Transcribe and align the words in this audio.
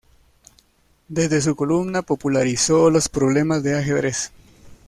Desde 1.09 1.41
su 1.41 1.55
columna, 1.55 2.01
popularizó 2.01 2.89
los 2.89 3.07
problemas 3.07 3.61
de 3.61 3.77
ajedrez. 3.77 4.31